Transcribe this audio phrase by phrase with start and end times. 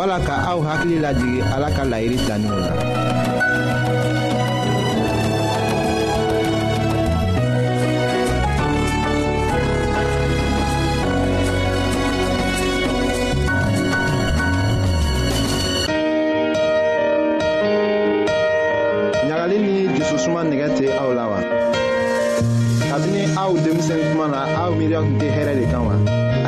[0.00, 2.60] wala ka aw hakili lajigi ala ka layiri tanin w
[19.28, 21.38] laɲagali ni jususuma nigɛ tɛ aw la wa
[22.90, 25.94] kabini aw denmisɛn kuma na aw miiriya tun tɛ hɛrɛ de kan wa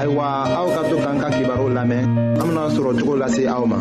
[0.01, 0.25] ayiwa
[0.59, 2.03] aw ka to k'an ka kibaru lamɛn
[2.41, 3.79] an bena sɔrɔ cogo lase aw ma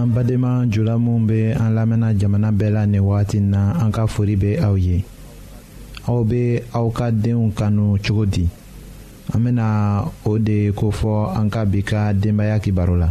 [0.00, 4.06] an badenma jula minw be an lamɛnna jamana bɛɛ la nin wagati na an ka
[4.08, 5.04] fori be aw ye
[6.08, 8.44] aw be aw ka deenw kanu cogo di
[9.34, 13.10] an bena o de kofɔ an ka bi ka denbaaya kibaru la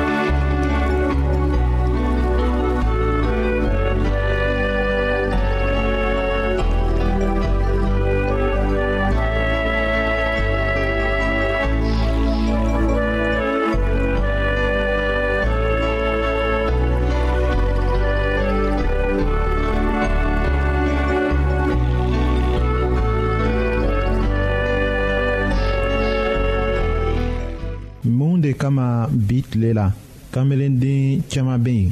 [28.61, 29.85] kama bi tile la
[30.31, 31.91] kamelenden caman bɛ yen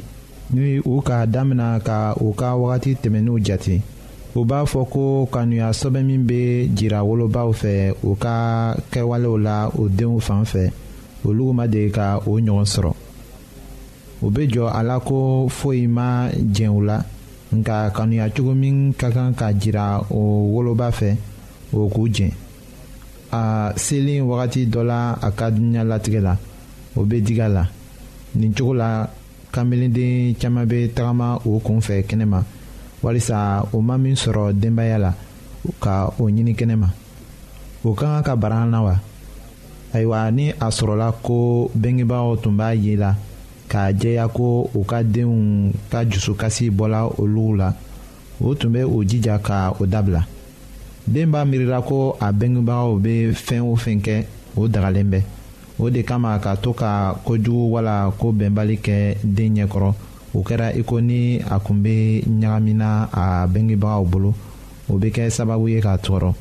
[0.54, 3.76] ni u ka damina ka u ka wagati tɛmɛnenw jate
[4.38, 6.40] u b'a fɔ ko kanuya sɛbɛn min bɛ
[6.76, 8.36] jira wolobaw fɛ u ka
[8.92, 10.70] kɛwalew la u denw fan fɛ
[11.26, 12.92] olu ma deli ka o ɲɔgɔn sɔrɔ
[14.24, 17.02] u bɛ jɔ a la ko foyi ma jɛn u la
[17.56, 20.20] nka kanuya cogo min ka kan ka jira o
[20.54, 21.16] woloba fɛ
[21.72, 22.30] o k'u jɛn
[23.32, 26.36] a selen wagati dɔ la a ka diɲɛ latigɛ la.
[26.96, 27.68] o bɛ digi a la
[28.34, 29.08] nin cogo la
[29.52, 32.42] kanbelenden caman bɛ tagama o kun fɛ kɛnɛma
[33.02, 35.14] walisa o ma min sɔrɔ denbaya la
[35.80, 36.88] ka o ɲini kɛnɛma
[37.84, 38.96] o ka kan ka bara an na wa
[39.94, 43.14] ayiwa ni a sɔrɔla ko bɛnkɛbaaw tun b'a ye la
[43.68, 47.72] k'a jɛya ko u ka denw ka dusukasi bɔla olu la
[48.40, 50.24] o tun bɛ o jija ka o dabila
[51.06, 54.24] den b'a miirila ko a bɛnkɛbaaw bɛ fɛn o fɛn kɛ
[54.56, 55.39] o dagalen bɛɛ
[55.80, 58.98] o de kama ka to ka kojugu wala ko bɛnbali kɛ
[59.36, 59.90] den ɲɛkɔrɔ
[60.36, 64.34] o kɛra i ko ni a kun bɛ ɲagamina a bengebagaw bolo
[64.90, 66.34] o bɛ kɛ sababu ye k'a tɔɔrɔ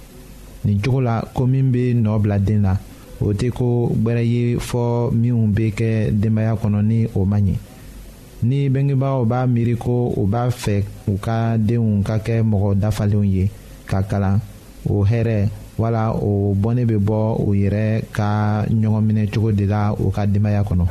[0.66, 2.74] nin cogo la ko min bɛ nɔ bila den na
[3.22, 7.56] o tɛ ko gbɛrɛ ye fɔ minnu bɛ kɛ denbaya kɔnɔ ni o man ɲi
[8.44, 13.24] ni bengebaaw b'a miiri ko u b'a fɛ u ka denw ka kɛ mɔgɔ dafalenw
[13.24, 13.50] ye
[13.88, 14.38] ka kalan
[14.86, 15.48] o hɛrɛ
[15.80, 17.18] wala o bɔnnen bɛ bɔ
[17.48, 17.84] u yɛrɛ
[18.16, 18.28] ka
[18.70, 20.86] ɲɔgɔn minɛ cogo de la u ka denbaya kɔnɔ.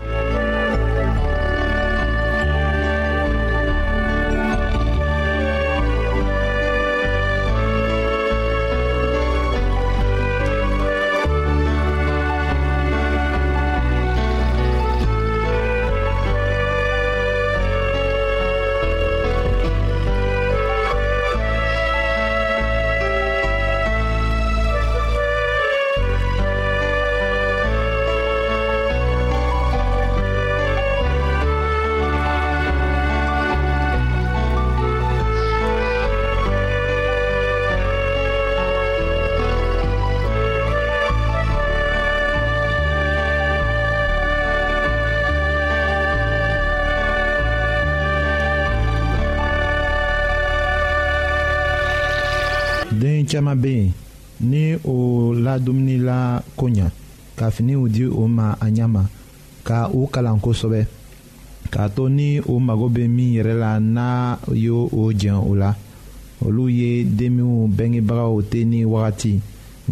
[57.58, 59.02] finiw di o ma a ɲɛ ma
[59.66, 60.80] ka u kalan kosɛbɛ
[61.72, 65.74] k'a to ni o mago bɛ min yɛrɛ la n'a yo o jɛn o la
[66.46, 69.40] olu ye denmiw bɛngebagaw tɛ ni wagati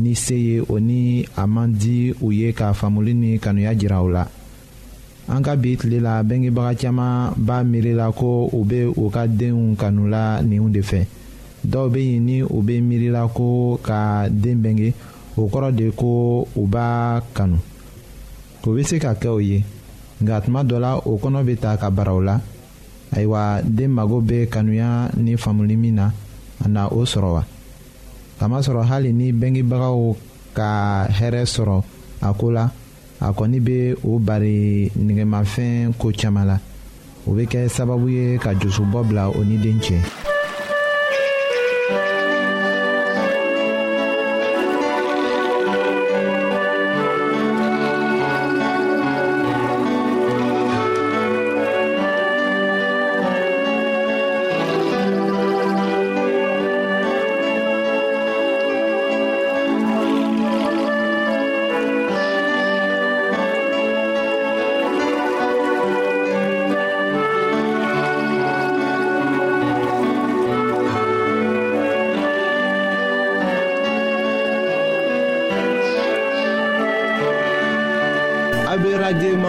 [0.02, 3.98] ni se ye o ni a man di u ye ka faamuli ni kanuya jira
[4.02, 4.24] u la
[5.28, 9.74] an ka bi tile la bɛngebaga caman b'a miirila ko u bɛ u ka denw
[9.76, 11.00] kanu la ninw de fɛ
[11.66, 14.94] dɔw bɛ yen ni u bɛ miirila ko ka den bɛnge
[15.36, 17.56] o kɔrɔ de ko u b'a kanu
[18.64, 19.62] o bɛ se ka kɛ o ye
[20.22, 22.40] nka tuma dɔ la o kɔnɔ bɛ ta ka bara o la
[23.14, 26.06] ayiwa den mago bɛ kanuya ni faamuli min na
[26.64, 27.44] a na o sɔrɔ wa
[28.40, 30.16] kamasɔrɔ hali ni bɛnkibagaw
[30.56, 31.82] ka hɛrɛ sɔrɔ
[32.22, 32.70] a ko la
[33.20, 36.56] a kɔni bɛ o bari nɛgɛmafɛn ko caman la
[37.26, 39.96] o bɛ kɛ sababu ye ka josubɔ bila o ni den cɛ.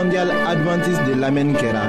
[0.07, 1.83] mondial adventiste de lamɛnni kɛra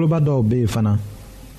[0.00, 0.94] woloba dɔw be yen fana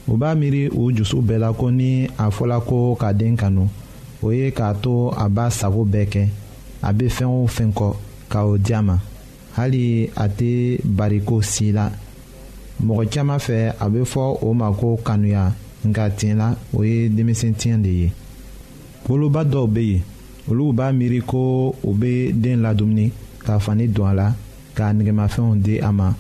[0.08, 3.68] u b'a miiri u jusu bɛɛ la ko ni a fɔla ko ka den kanu
[4.24, 6.24] o ye k'a to a b'a sago bɛɛ kɛ
[6.82, 7.94] a bɛ fɛn o fɛn kɔ
[8.30, 8.98] ka o di a ma
[9.58, 11.90] hali a tɛ bariko si la
[12.84, 15.54] mɔgɔ caman fɛ a bɛ fɔ o ma ko kanuya
[15.86, 18.12] nka tiɲɛ la o ye denmisɛn tiɲɛ de ye
[19.08, 20.02] woloba dɔw bɛ yen
[20.50, 23.12] olu b'a miiri ko u bɛ den ladumuni
[23.46, 24.34] ka fani don a la
[24.76, 26.12] k'a nɛgɛmafɛnw di a ma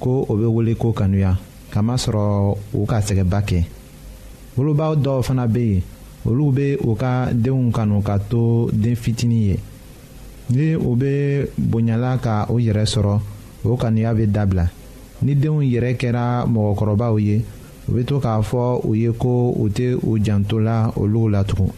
[0.00, 1.38] ko o bɛ wele ko kanuya
[1.72, 2.26] kamasɔrɔ
[2.74, 3.58] u ka sɛgɛnba kɛ
[4.56, 5.82] woloba dɔw fana bɛ yen
[6.26, 9.56] olu bɛ u ka denw kanu ka to den fitinin ye
[10.50, 13.16] ni u bɛ bonyala ka u yɛrɛ sɔrɔ
[13.64, 14.66] o kanuya bɛ dabila
[15.22, 17.44] ni denw yɛrɛ kɛra mɔgɔkɔrɔbaw ye
[17.88, 21.42] u bɛ to k'a fɔ u ye ko u tɛ u janto la olu la
[21.44, 21.70] tugun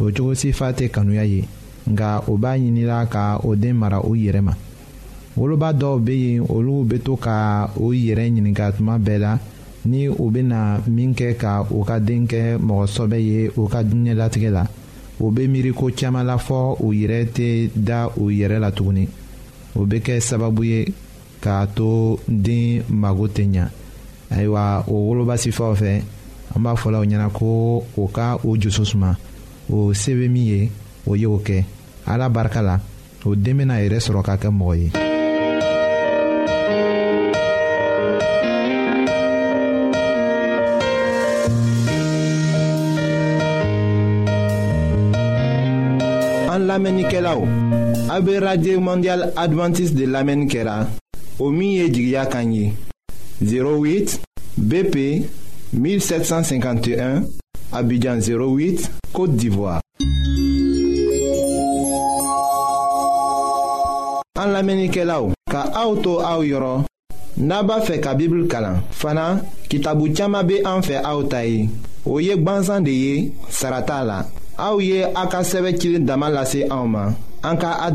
[0.00, 1.44] o cogo si fa tɛ kanuya ye
[1.88, 4.52] nka o b'a ɲinila ka o den mara u yɛrɛ ma
[5.36, 9.38] woloba dɔw bɛ yen olu bɛ to ka o yɛrɛ ɲininka tuma bɛɛ la
[9.84, 14.50] ni u bɛna min kɛ ka u ka den kɛ mɔgɔsɔbɛ ye u ka diɲɛlatigɛ
[14.50, 14.64] la
[15.20, 19.06] u bɛ miiri ko caman la fɔ u yɛrɛ tɛ da u yɛrɛ la tuguni
[19.76, 20.92] o bɛ kɛ sababu ye
[21.42, 23.68] k'a to den mago tɛ ɲa
[24.30, 26.02] ayiwa o woloba sifaw fɛ
[26.54, 29.14] an b'a fɔla o ɲɛna ko o ka o jusu suma
[29.70, 30.70] o se bɛ min ye
[31.06, 31.62] o y'o kɛ
[32.06, 32.80] ala barika la
[33.26, 35.05] o den bɛna yɛrɛ sɔrɔ ka kɛ mɔgɔ ye.
[48.08, 50.86] A be radye mondyal Adventist de lamen kera
[51.38, 52.72] Omiye Jigya Kanyi
[53.42, 54.20] 08
[54.56, 55.26] BP
[55.72, 57.24] 1751
[57.72, 59.80] Abidjan 08 Kote Divoa
[64.40, 66.84] An lamen ike la ou Ka auto a ou yoro
[67.36, 71.68] Naba fe ka bibl kalan Fana ki tabu tchama be an fe a ou tayi
[72.06, 73.14] Ou yek banzan de ye
[73.50, 74.22] sarata la
[74.56, 77.10] A ou ye akaseve chile damalase a ou ma
[77.48, 77.92] En cas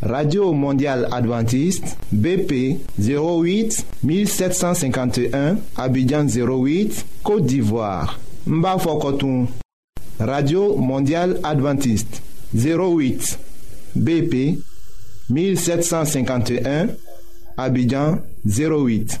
[0.00, 8.18] radio mondiale adventiste bp 08 1751 abidjan 08 côte d'ivoire
[8.48, 9.46] n
[10.18, 12.22] radio mondiale adventiste
[12.54, 13.38] 08
[13.98, 14.58] bp
[15.28, 16.86] 1751
[17.58, 19.20] abidjan 08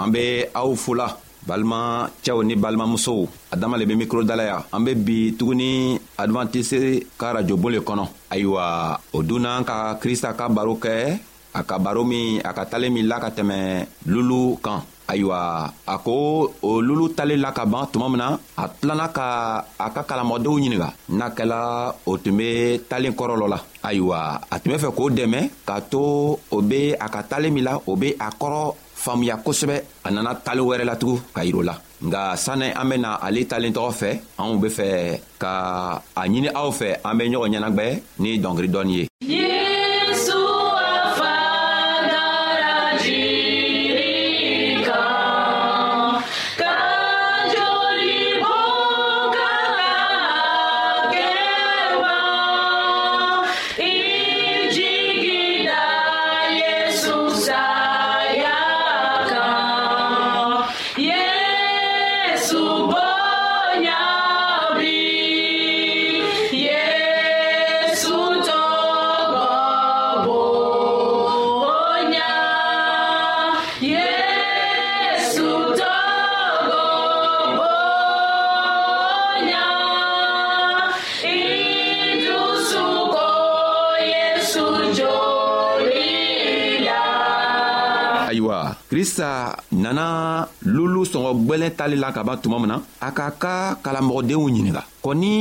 [0.00, 1.12] an be aw fola
[1.44, 7.32] balimacɛw ni balimamusow a dama le be mikro dalaya an be bi tuguni advantise ka
[7.36, 8.64] rajobon le kɔnɔ ayiwa
[9.12, 10.94] o dunna ka krista ka baro kɛ
[11.52, 13.58] a ka baro min a ka talen min la ka tɛmɛ
[14.08, 14.80] lulu kan
[15.12, 15.38] ayiwa
[15.86, 16.16] a ko
[16.62, 19.26] o lulu talen la ka ban tuma min na a tilana ka
[19.76, 20.88] a ka kalamɔdenw ɲininga
[21.18, 21.60] n'a kɛla
[22.06, 24.18] o tun be talen kɔrɔ lɔ la ayiwa
[24.50, 26.00] a tun be fɛ k'o dɛmɛ k'a to
[26.56, 29.76] o be a ka talen min la o be a kɔrɔ faamuya kosɛbɛ
[30.06, 31.74] a nana talo wɛrɛ latugun ka yir'u la
[32.06, 34.86] nga sanni an bena ale talen tɔgɔ fɛ anw be fɛ
[35.42, 35.52] ka
[36.20, 37.86] a ɲini aw fɛ an be ɲɔgɔn ɲɛnagwɛ
[38.22, 39.09] ni dɔnkili dɔɔni ye
[88.40, 93.30] ayiwa krista nana lulu sɔngɔ gwɛlɛn tali la ka ban tuma min na a k'a
[93.42, 93.52] ka
[93.84, 95.32] kalamɔgɔdenw ɲininga kɔni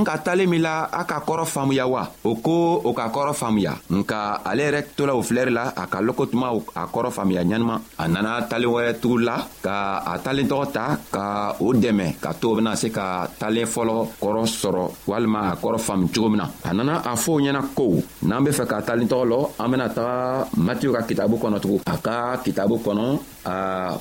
[0.00, 3.32] n ka talen min la a ka kɔrɔ faamuya wa o ko o ka kɔrɔ
[3.34, 7.44] faamuya nka ale yɛrɛ tola o filɛri la a ka lɔko tuma a kɔrɔ faamuya
[7.44, 11.24] ɲanima a nana talen wɛrɛ tugu la ka a talen tɔgɔ ta ka
[11.60, 15.78] o dɛmɛ ka to o bena se ka talen fɔlɔ kɔrɔ sɔrɔ walima a kɔrɔ
[15.86, 17.84] faamu cogo min na a nana a fɔ o ɲɛna ko
[18.28, 21.82] n'an be fɛ ka talen tɔgɔ lɔ an bena taga matiyu ka kitabu kɔnɔ tugun
[21.86, 23.04] a ka ka kitabu kɔnɔ
[23.46, 23.54] a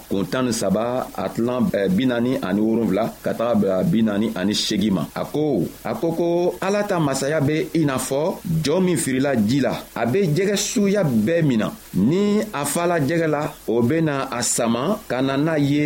[0.09, 3.83] kun tan ni saba a tilan eh, bi naani ani wolonfila ka taga eh, bila
[3.91, 5.43] bi naani ani seegin ma a ko
[5.89, 6.27] a ko ko
[6.65, 8.21] ala ta masaya be i n'a fɔ
[8.63, 11.67] jɔɔ min firila ji la a be jɛgɛ suguya bɛɛ min na
[12.09, 12.21] ni
[12.59, 15.85] a fala jɛgɛ la o bena a sama ka na n'a ye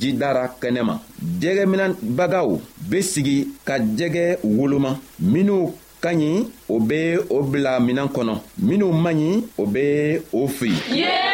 [0.00, 0.94] jida ra kɛnɛ ma
[1.40, 2.50] jɛgɛminɛbagaw
[2.90, 4.24] be sigi ka jɛgɛ
[4.56, 4.90] woloma
[5.32, 5.72] minw
[6.02, 6.30] ka ɲi
[6.74, 6.98] o be
[7.36, 8.34] o bila minan kɔnɔ
[8.68, 9.84] minw man ɲi o be
[10.38, 11.31] o fili yeah!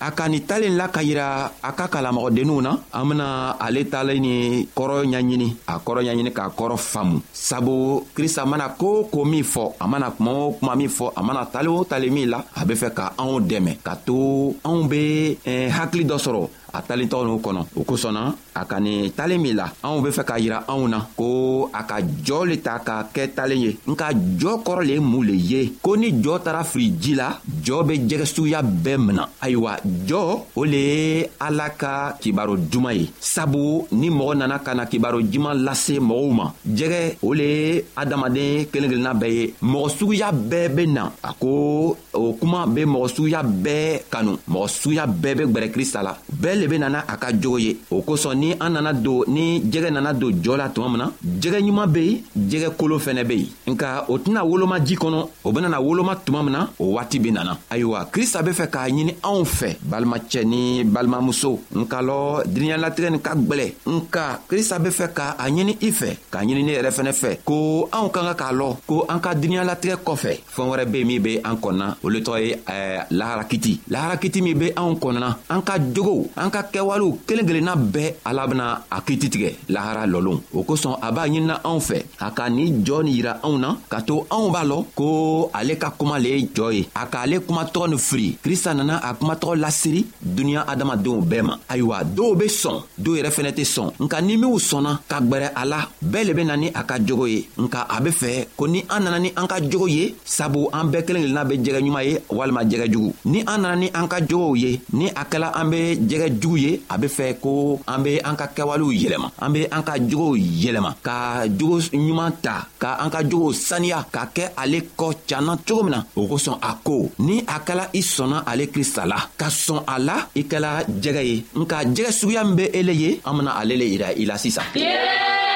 [0.00, 3.26] a ka nin talen la ka yira a ka kalamɔgɔdenninw na an bena
[3.64, 4.34] ale talen ni
[4.76, 7.74] kɔrɔ ɲaɲini a kɔrɔ ɲaɲini k'a kɔrɔ faamu sabu
[8.16, 11.42] krista mana koo ko min fɔ a mana kuma o kuma min fɔ a mana
[11.52, 14.16] tale o tale min la a be fɛ ka anw dɛmɛ ka to
[14.64, 16.42] anw be eh, hakili dɔ sɔrɔ
[16.72, 18.22] a talen tɔgɔ n'u kɔnɔ o kosɔnna
[18.54, 21.28] a ka nin talen min la anw be fɛ k'a yira anw na ko
[21.72, 24.06] a ka jɔɔ le ta ka kɛ talen ye nka
[24.40, 27.80] jɔɔ kɔrɔ le ye mun le ye ko ni jɔɔ tara fili ji la jɔɔ
[27.88, 29.72] be jɛgɛ suguya bɛɛ mina ayiwa
[30.08, 34.84] jɔɔ o le ye ala ka kibaro juman ye sabu ni mɔgɔ nana ka na
[34.86, 39.88] kibaro juman lase mɔgɔw ma jɛgɛ o le ye adamaden kelen kelenna bɛɛ ye mɔgɔ
[39.98, 45.06] suguya bɛɛ be na a ko o kuma be mɔgɔ suguya bɛɛ kanu mɔgɔ suguya
[45.06, 48.39] bɛɛ be gwɛrɛ krista la bɛɛ le be nana a ka jogo ye o kosɔn
[48.40, 51.86] ni an nana don ni jɛgɛ nana don jɔ la tuma min na jɛgɛ ɲuman
[51.92, 55.78] be yen jɛgɛ kolo fɛnɛ be yen nka o tɛna woloma ji kɔnɔ o benana
[55.80, 59.44] woloma tuma min na o waati be nana ayiwa krista be fɛ k'a ɲini anw
[59.44, 65.36] fɛ balimacɛ ni balimamuso nka lɔ dirinɲalatigɛ nin ka gwɛlɛ nka krista be fɛ ka
[65.38, 68.52] a ɲini i fɛ k'a ɲini ne yɛrɛ fɛnɛ fɛ ko anw ka ka k'a
[68.54, 72.20] lɔn ko an ka dirinɲalatigɛ kɔfɛ fɛɛn wɛrɛ be min be an kɔnɔna o le
[72.20, 77.18] tɔgɔ ye eh, laharakiti laharakiti min be anw kɔnɔna an ka jogow an ka kɛwalew
[77.26, 81.80] kelen kelenna bɛɛ ala bena a kititigɛ lahara lɔlon o kosɔn a b'a ɲinina anw
[81.80, 85.50] fɛ a ka nin jɔɔ nin yira anw na ka to anw b'a lɔn ko
[85.52, 89.14] ale ka kuma le ye jɔɔ ye a k'ale kumatɔgɔ nin firi krista nana a
[89.14, 93.90] kumatɔgɔ lasiri duniɲa adamadenw bɛɛ ma ayiwa dɔw be sɔn dɔw yɛrɛ fɛnɛ tɛ sɔn
[94.00, 96.98] nka ni minw sɔnna ka gwɛrɛ a la bɛɛ le be na ni a ka
[97.04, 100.14] jogo ye nka a be fɛ ko ni an nana ni an ka jogo ye
[100.24, 103.76] sabu an bɛɛ kelen kelenna be jɛgɛ ɲuman ye walima jɛgɛ jugu ni an nana
[103.76, 107.06] ni an ka jogow ye ni a kɛla an be jɛgɛ jugu ye a be
[107.08, 112.98] fɛ ko an be anka kawalou yeleman, anbe anka jirou yeleman, ka jirou nyumanta, ka
[113.04, 118.44] anka jirou sanya ka ke ale ko chanan chou menan oukoson akou, ni akala isonan
[118.46, 124.38] ale kristala, kason ala, ikela jegaye, mka jegaye soubyan be eleye, anmena alele ila ila
[124.38, 124.62] sisa.
[124.74, 125.49] Yele!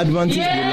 [0.00, 0.67] advantage yes.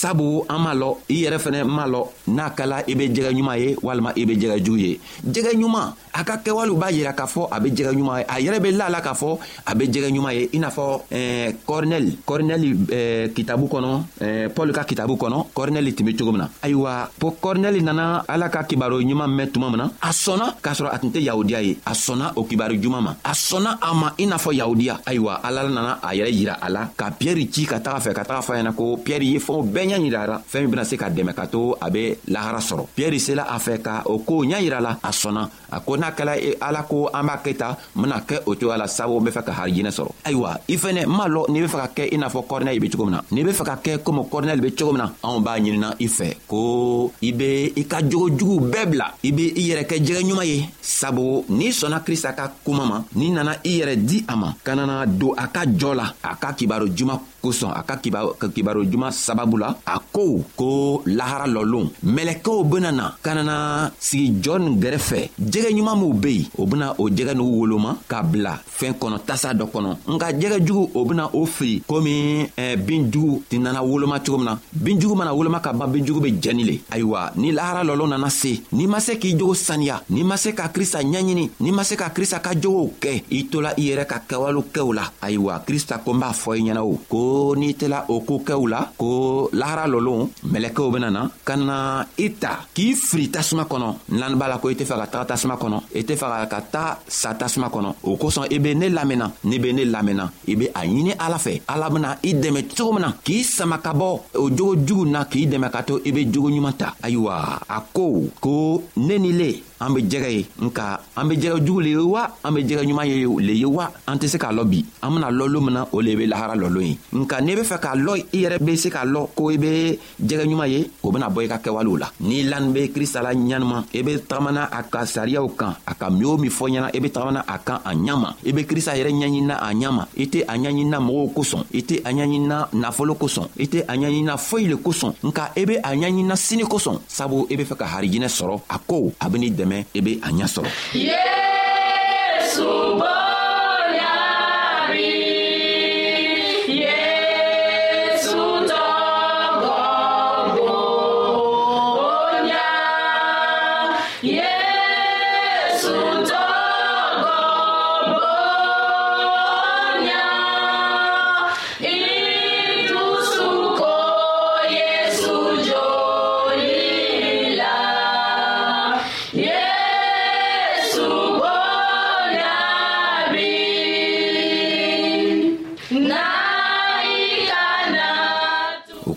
[0.00, 3.56] sabu an m'a lɔ i yɛrɛ fɛnɛ m'a lɔ n'a kala i be jɛgɛ ɲuman
[3.60, 7.26] ye walima i be jɛgɛ jugu ye jɛgɛ ɲuman a ka kɛwalew b'a yira k'a
[7.28, 9.84] fɔ a be jɛgɛ ɲuman ye a yɛrɛ be la la k'a fɔ a be
[9.88, 13.90] jɛgɛ ɲuman ye i n'a fɔ eh, kɔrinɛli kɔrinɛli eh, kitabu kɔnɔ
[14.22, 18.48] eh, pɔl ka kitabu kɔnɔ kɔrinɛli tun be cogo min na ayiwa kɔrinɛli nana ala
[18.48, 21.60] ka kibaro ɲuman mɛn tuma min na a sɔnna k'a sɔrɔ a tun tɛ yahudiya
[21.62, 25.02] ye a sɔnna o kibaro juman ma a sɔnna a ma i n'a fɔ yahudiya
[25.04, 28.22] ayiwa ala nana a yɛrɛ yira a la ka piyɛri ci ka taga fɛ ka
[28.24, 31.08] taga fɔ ɲɛna ko piyɛri ye fɛnw bɛɛ ɲa yirara fɛɛn min bena se ka
[31.10, 34.58] dɛmɛ ka to a be lahara sɔrɔ piyɛri sela a fɛ ka o koo ɲa
[34.60, 38.02] yirala a sɔnna a ko n'a kɛla e, ala ko an b'a kɛ ta n
[38.02, 41.06] bena kɛ o cogoya la sabu n be fɛ ka harijinɛ sɔrɔ ayiwa i fɛnɛ
[41.06, 43.22] m'a lɔn n'i be fɛ ka kɛ i n'a fɔ kɔrinɛli be cogo min na
[43.30, 46.06] n'i be fɛ ka kɛ komi kɔrinɛli be cogo min na anw b'a ɲinina i
[46.06, 50.22] fɛ ko i be i ka jogojuguw bɛɛ bila i be i yɛrɛ kɛ jɛgɛ
[50.28, 54.36] ɲuman ye sabu n'i sɔnna krista ka kuma ma n'i nana i yɛrɛ di a
[54.36, 57.96] ma ka nana don a ka jɔ la a ka kibaro juman kosɔn a ka
[57.96, 64.58] kibaro juman sababu la a ko ko lahara lɔlon mɛlɛkɛw benana ka nana sigi jɔn
[64.64, 68.58] nin gɛrɛfɛ jɛgɛ ɲuman minw be yen o bena o jɛgɛ nugu woloma k'a bila
[68.64, 73.10] fɛɛn kɔnɔ tasa dɔ kɔnɔ nka jɛgɛ jugu o bena o fili komi eh, bin
[73.10, 76.20] jugu tɛ nana woloma cogo min na bin jugu mana woloma ka ban bin jugu
[76.22, 80.00] be jɛni le ayiwa ni lahara lɔlɔn nana se n'i ma se k'i jogo saniya
[80.10, 83.46] n'i ma se ka krista ɲɛɲini n'i ma se ka krista ka jogow kɛ i
[83.48, 86.82] tola i yɛrɛ ka kɛwalew kɛw la ayiwa krista ko n b'a fɔ i ɲɛna
[86.84, 91.22] o ko n'i tela o ko kɛw la ko la lahara lɔlon mɛlɛkɛw bena na
[91.46, 94.96] ka na i ta k'i firi tasuma kɔnɔ n'an b'a la ko i tɛ fɛ
[94.98, 98.58] ka taga tasuma kɔnɔ i tɛ fɛ ka taa sa tasuma kɔnɔ o kosɔn i
[98.58, 102.18] be ne lamɛnna n'i be ne lamɛnna i be a ɲini ala fɛ ala bena
[102.24, 105.70] i dɛmɛ cogo min na k'i sama ka bɔ o jogo jugu na k'i dɛmɛ
[105.70, 109.92] ka to i be jogo ɲuman ta ayiwa a ko ko ne ni le an
[109.94, 113.06] be jɛgɛ ye nka an be jɛgɛ jugu le ye wa an be jɛgɛ ɲuman
[113.06, 115.74] ye le ye wa an tɛ se k'a lɔ bi an bena lɔ lon min
[115.74, 118.58] na o le be lahara lɔlon ye nka n'i be fɛ k'a lɔ i yɛrɛ
[118.64, 121.58] be se k'a lɔ ko i be jɛgɛ ɲuman ye o bena bɔ i ka
[121.58, 125.76] kɛwalew la n'i lani be krista la ɲanima i be tagamana a ka sariyaw kan
[125.86, 128.52] a ka min o min fɔ ɲɛna i be tagamana a kan a ɲama i
[128.52, 132.10] be krista yɛrɛ ɲaɲinina a ɲama i tɛ a ɲaɲinina mɔgɔw kosɔn i tɛ a
[132.12, 136.34] ɲaɲinina nafolo kosɔn i tɛ a ɲaɲinina foyi le kosɔn nka i be a ɲaɲinina
[136.36, 140.00] sini kosɔn sabu i be fɛ ka harijinɛ sɔrɔ a ko a benii dɛmɛ i
[140.00, 143.19] be a ɲa sɔrɔ yesu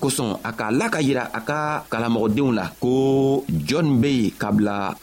[0.04, 1.58] kosɔn a k'a la ka yira a ka
[1.92, 2.92] kalamɔgɔdenw la ko
[3.68, 4.50] jɔnni be yen ka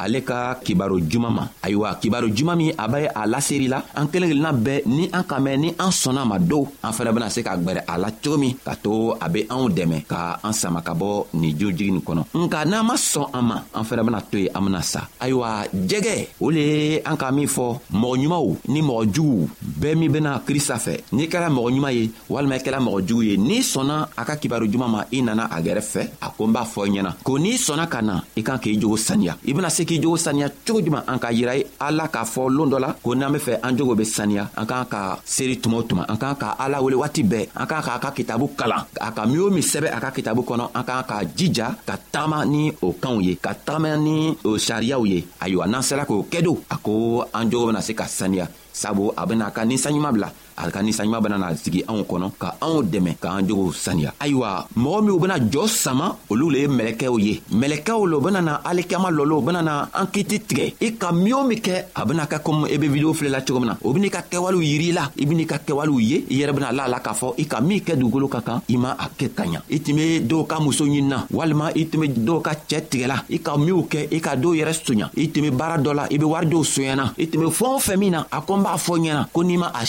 [0.02, 4.06] ale ka kibaro juman ma ayiwa kibaro juman min a be a laseri la an
[4.12, 7.30] kelen kelenna bɛɛ ni an ka mɛn ni an sɔnna ma dow an fɛnɛ bena
[7.30, 10.52] se ka gwɛrɛ a la cogo min k'a to a be anw dɛmɛ ka an
[10.52, 11.10] sama ka bɔ
[11.40, 14.50] nin jurujigi nin kɔnɔ nka n'an ma sɔn an ma an fɛnɛ bena to yen
[14.54, 15.48] an bena sa ayiwa
[15.88, 19.48] jɛgɛ o le ye an ka min fɔ mɔgɔ ɲumanw ni mɔgɔ juguw
[19.81, 23.23] bɛɛ min bena krista fɛ n'i kɛra mɔgɔ ɲuman ye walima i kɛla mɔgɔ jugu
[23.23, 26.45] ye n'i sɔnna a ka kibaru juman ma i nana a gɛrɛ fɛ a ko
[26.47, 29.53] n b'a fɔ ɲɛna ko n'i sɔnna ka na i kan k'i jogo saniya i
[29.55, 32.71] bena se k'i jogo saniya cogo juman an k'a yira ye ala k'a fɔ loon
[32.71, 35.79] dɔ la ko n'an be fɛ an jogo be saniya an k'an ka seeri tuma
[35.79, 38.85] o tuma an k'an ka ala wele waati bɛɛ an k'an k'a ka kitabu kalan
[39.01, 41.97] a ka min o min sɛbɛ a ka kitabu kɔnɔ an k'an ka jija ka
[42.12, 46.27] tagama ni o kanw ye ka tagama ni o sariyaw ye ayiwa n'an sera k'o
[46.31, 48.47] kɛ do a ko an jogo bena se ka saniya
[48.81, 50.29] sabu a bena a ka ninsanɲuman bila
[50.62, 54.68] a ka ninsanɲuman bena na sigi anw kɔnɔ ka anw dɛmɛ k'an jogow saniya ayiwa
[54.77, 57.42] mɔgɔ minw bena jɔ sama olu le ye mɛlɛkɛw ye
[58.11, 62.38] lo na alikiyama lɔlo bena na tigɛ ka min o min kɛ a bena kɛ
[62.42, 63.01] komi e i
[63.64, 64.11] na o ben'i
[64.70, 67.61] yiri la i ben'i ka kɛwalew ye bena la Lakafo, la k'a fɔ i ka
[67.61, 69.44] min kɛ dugukolo ka kan i ma a kɛ ka
[70.61, 73.40] muso ɲinina walima i tun be dɔw ka cɛɛ la i
[79.01, 79.27] na
[79.70, 79.85] a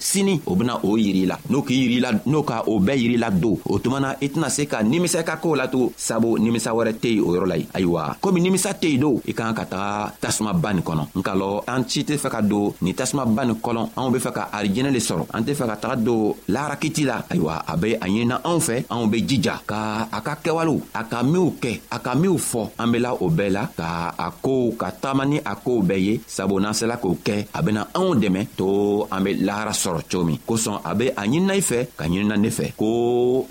[0.00, 1.36] Sini, oubina ou yiri la.
[1.52, 3.50] Nou ki yiri la, nou ka oube yiri la do.
[3.68, 7.18] Ou tumanan etna se ka, nimi se kako la to, sabou nimi sa were tey
[7.20, 7.58] ouro la.
[7.76, 9.80] Ayo wa, komi nimi sa tey do, ikan e kata
[10.22, 11.10] tasman ban konon.
[11.20, 14.96] Mka lo, an ti te feka do, ni tasman ban konon, an be feka arijenen
[14.96, 15.28] le soron.
[15.36, 16.16] An te feka tra do,
[16.48, 17.18] la rakiti la.
[17.28, 19.58] Ayo wa, a be, a yenan an fe, an be jidja.
[19.68, 23.12] Ka, a ka kewalu, a ka miw ke, a ka miw fo, an be la
[23.20, 23.68] oube la.
[23.76, 27.60] Ka, a kou, ka tamani a kou beye, sabou nan se la kou ke, a
[27.60, 32.36] be nan an sɔrɔ cogo min kosɔn a be a ɲinina i fɛ ka ɲinina
[32.36, 32.86] ne fɛ ko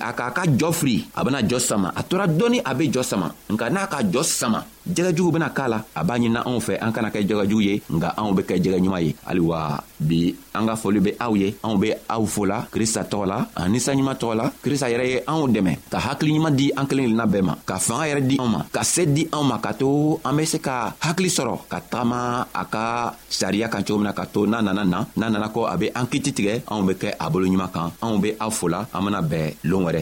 [0.07, 3.03] a k'a ka jɔ firi a bena jɔ sama a tora dɔɔni a be jɔ
[3.11, 6.73] sama nka n'a ka jɔ sama jɛgɛjugu bena k'a la a b'a ɲinina anw fɛ
[6.83, 9.59] an kana kɛ jɛgɛjugu ye nga anw be kɛ jɛgɛ ɲuman ye haliwa
[9.99, 13.67] bi an ka foli be aw ye anw be aw fola krista tɔgɔ la an
[13.73, 17.41] ninsanɲuman tɔgɔ la krista yɛrɛ ye anw dɛmɛ ka hakiliɲuman di an kelen kelenna bɛɛ
[17.43, 20.33] ma ka fanga yɛrɛ di an ma ka se di an ma ka to an
[20.37, 24.25] be se ka hakili sɔrɔ ka tagama a ka sariya kan cogo min na ka
[24.25, 27.13] to n'a nana na n'a nana kɔ a be an kiti tigɛ anw be kɛ
[27.19, 30.01] a bolo ɲuman kan anw be aw fola an bena bɛn loon wɛrɛ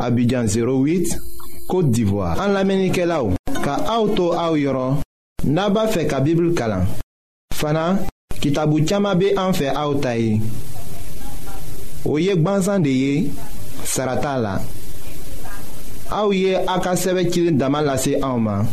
[0.00, 4.96] Abidjan 08 Kote d'Ivoire An la menike la ou Ka aoutou aou yoron
[5.52, 6.88] Naba fe ka bibl kalan
[7.54, 7.98] Fana
[8.40, 10.40] kitabu tchama be an fe aoutaye
[12.08, 13.30] O yek banzan de ye
[13.84, 14.54] Sarata la
[16.10, 18.64] Aou ye aka seve kilin daman lase aouman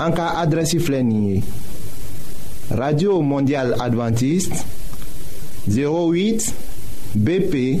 [0.00, 1.40] An ka adresi flenye
[2.76, 4.60] Radio Mondial Adventiste
[5.68, 6.52] 08
[7.16, 7.80] BP